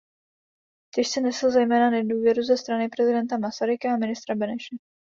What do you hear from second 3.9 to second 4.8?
a ministra Beneše.